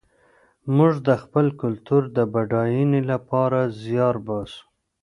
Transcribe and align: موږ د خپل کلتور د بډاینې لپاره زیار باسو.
موږ 0.75 0.93
د 1.07 1.09
خپل 1.23 1.45
کلتور 1.61 2.03
د 2.17 2.17
بډاینې 2.33 3.01
لپاره 3.11 3.59
زیار 3.81 4.15
باسو. 4.25 4.61